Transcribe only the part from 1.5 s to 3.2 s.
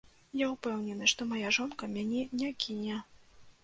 жонка мяне не кіне.